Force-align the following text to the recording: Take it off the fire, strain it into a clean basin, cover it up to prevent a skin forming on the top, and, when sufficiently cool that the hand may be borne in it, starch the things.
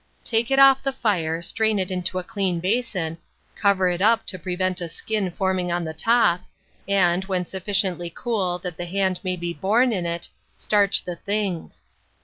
Take 0.23 0.49
it 0.49 0.57
off 0.57 0.81
the 0.81 0.91
fire, 0.91 1.43
strain 1.43 1.77
it 1.77 1.91
into 1.91 2.17
a 2.17 2.23
clean 2.23 2.59
basin, 2.59 3.19
cover 3.55 3.87
it 3.87 4.01
up 4.01 4.25
to 4.25 4.39
prevent 4.39 4.81
a 4.81 4.89
skin 4.89 5.29
forming 5.29 5.71
on 5.71 5.83
the 5.83 5.93
top, 5.93 6.41
and, 6.87 7.23
when 7.25 7.45
sufficiently 7.45 8.09
cool 8.09 8.57
that 8.57 8.77
the 8.77 8.87
hand 8.87 9.19
may 9.23 9.35
be 9.35 9.53
borne 9.53 9.93
in 9.93 10.07
it, 10.07 10.29
starch 10.57 11.03
the 11.03 11.17
things. 11.17 11.83